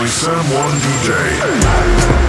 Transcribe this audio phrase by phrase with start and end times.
[0.00, 2.19] By Sam One DJ.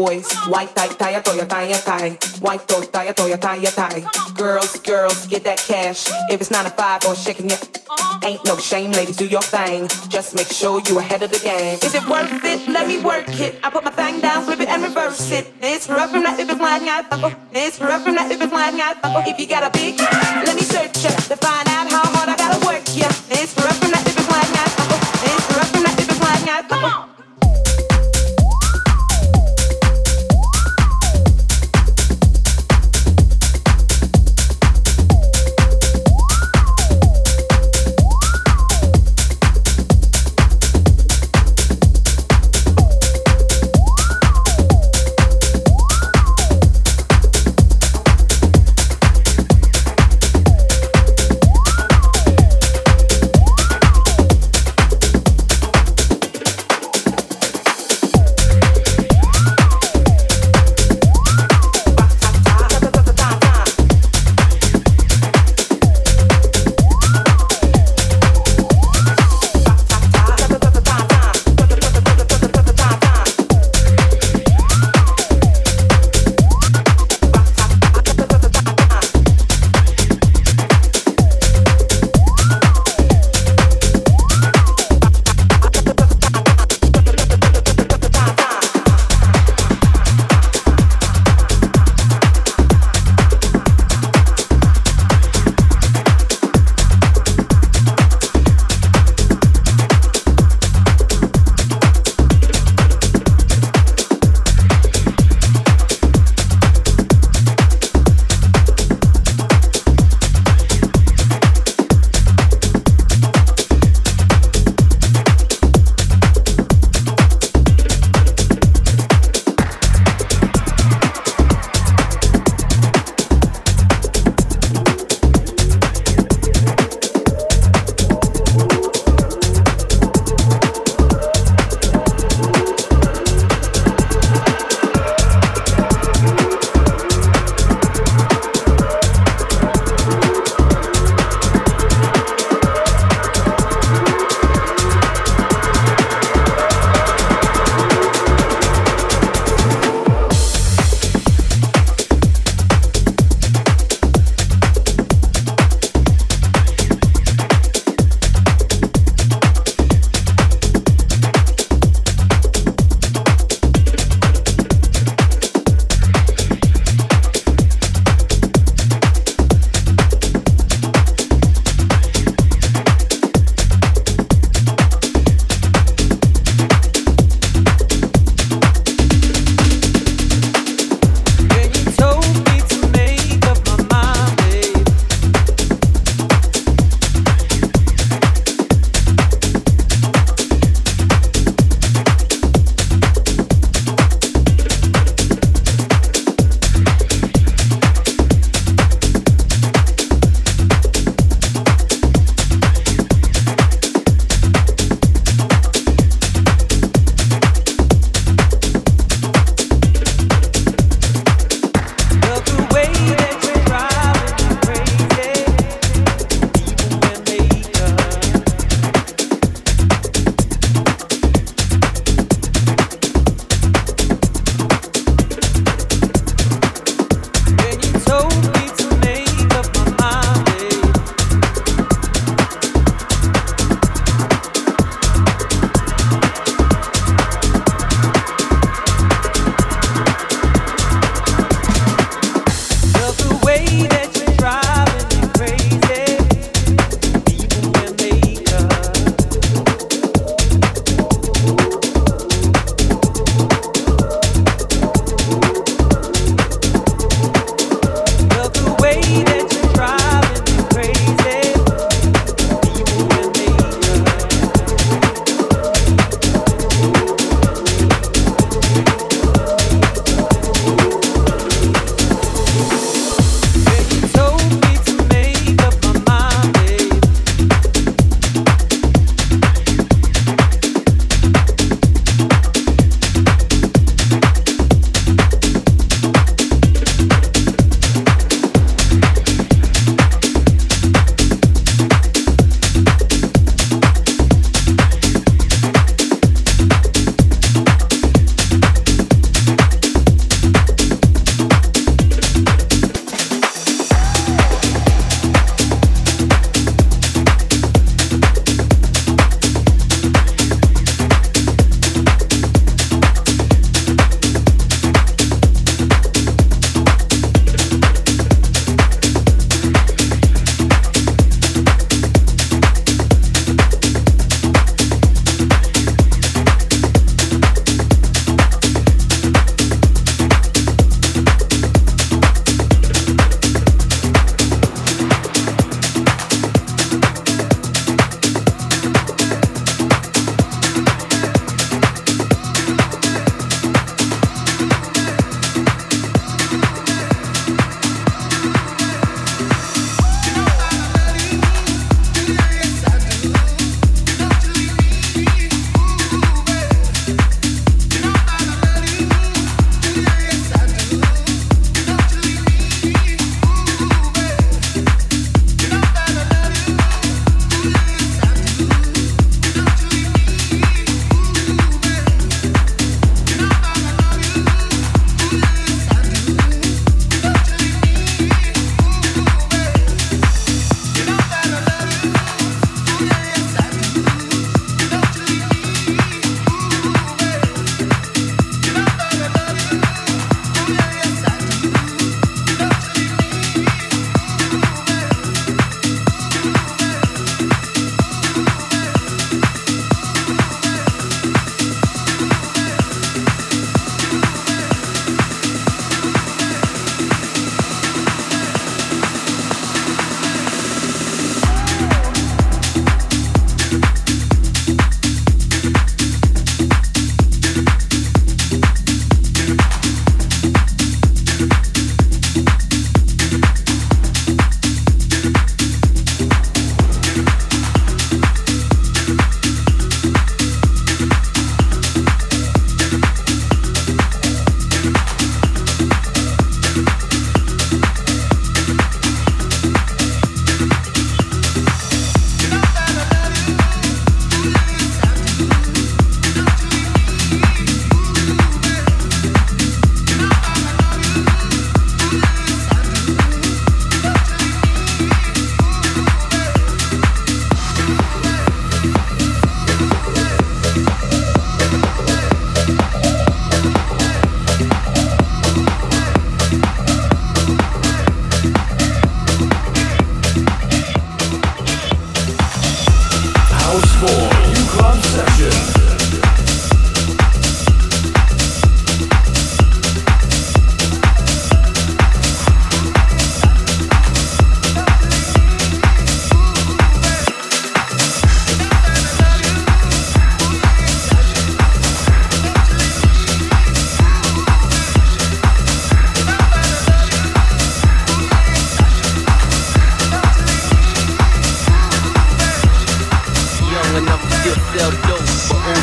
[0.00, 0.26] Boys.
[0.48, 2.10] White, tie, tie, toya, tie, tie.
[2.40, 4.00] White, toy, tie, toya, tie, tie.
[4.34, 6.08] Girls, girls, get that cash.
[6.32, 7.60] If it's nine to five or shaking it,
[8.24, 9.88] ain't no shame, ladies, do your thing.
[10.08, 11.78] Just make sure you ahead of the game.
[11.82, 12.60] Is it worth it?
[12.68, 13.60] Let me work it.
[13.62, 15.52] I put my thing down, flip it and reverse it.
[15.60, 17.32] It's rough from that if it's flying out buckle.
[17.34, 17.48] Oh.
[17.52, 19.22] It's rough from that if it's flying out buckle.
[19.26, 19.30] Oh.
[19.30, 20.00] If you got a big,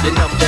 [0.08, 0.47] enough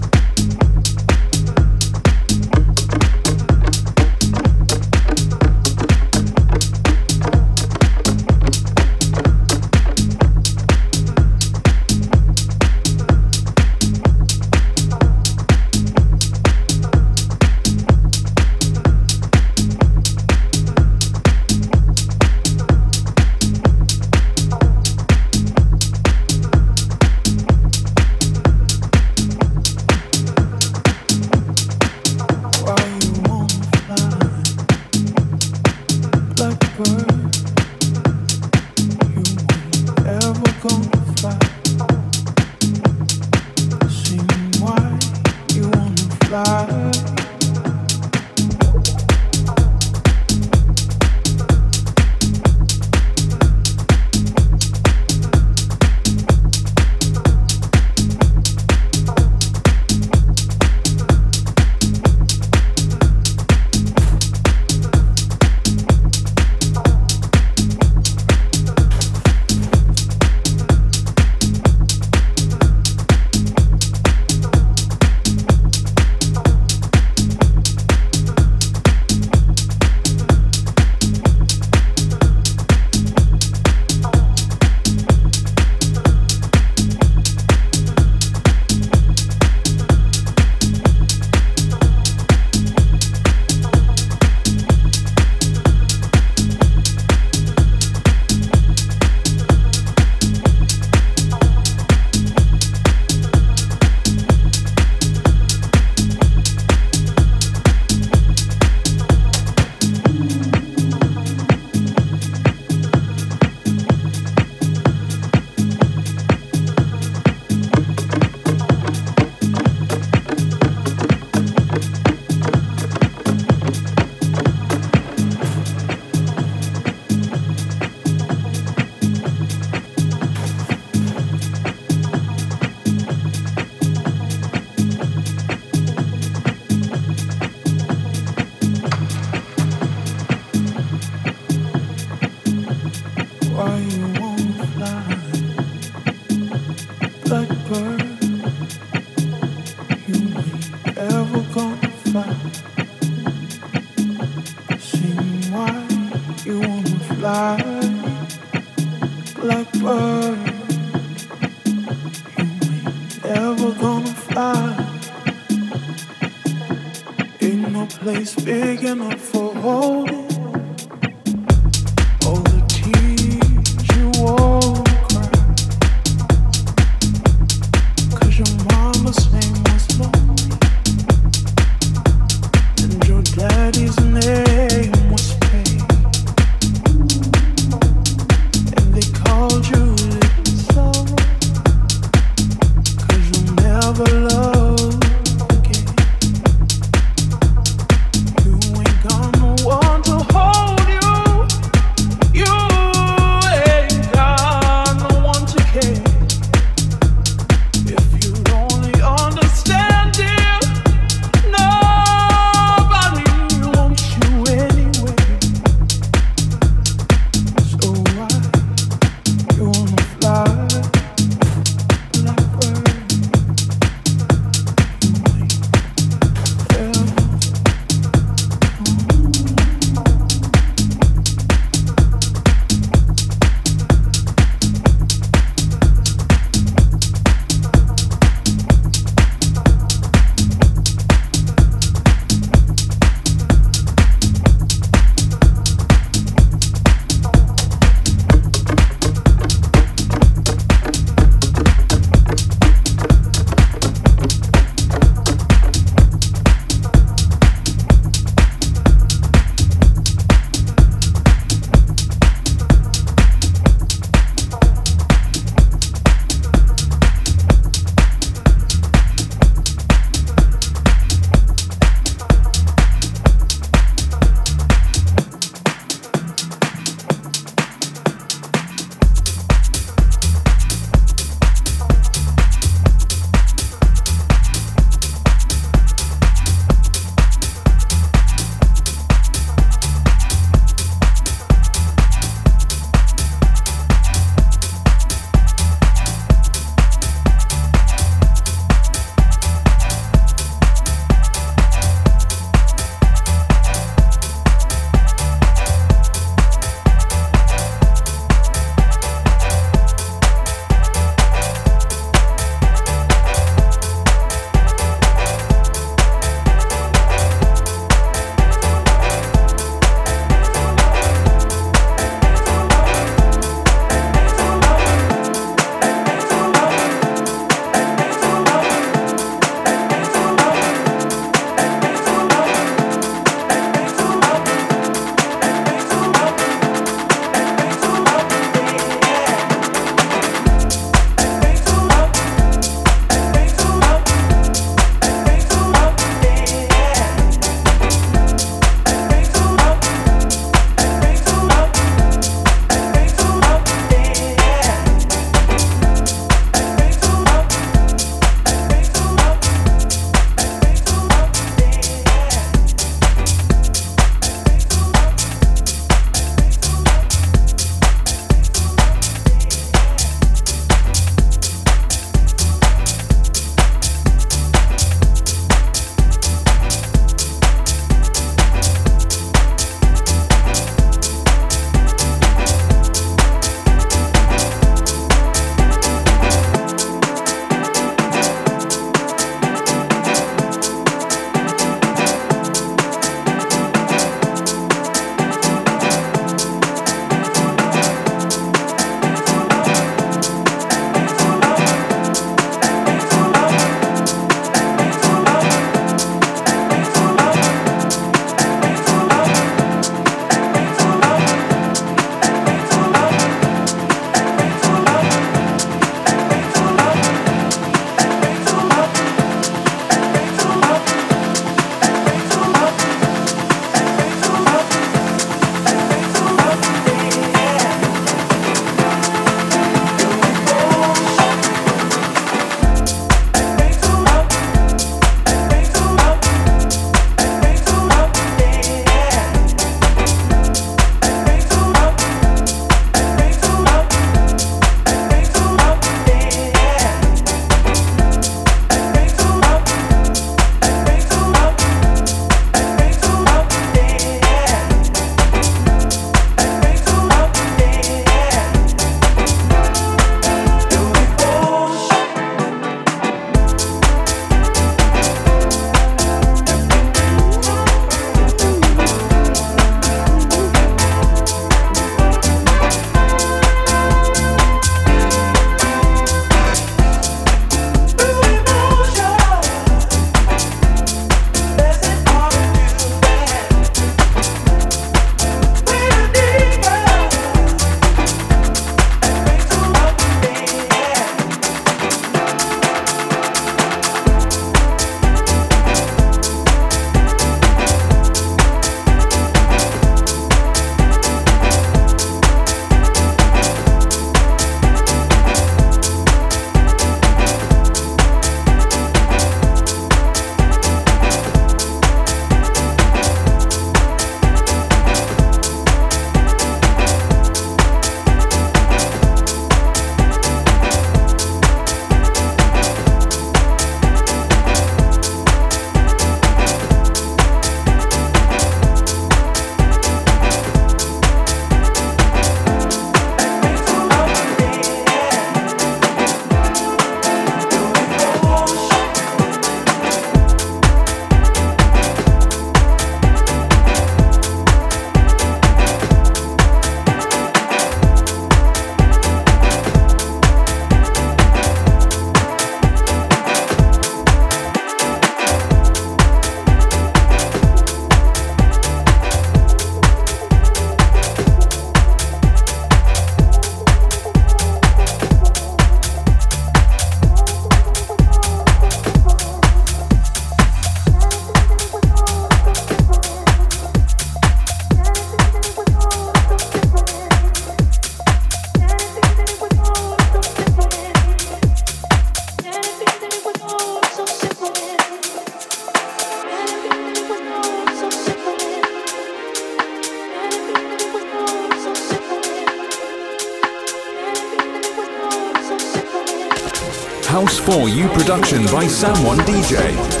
[597.45, 600.00] for You production by Someone DJ.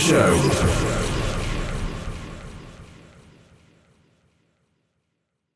[0.00, 0.59] Show.